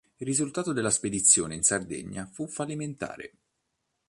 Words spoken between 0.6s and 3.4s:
della spedizione in Sardegna fu fallimentare.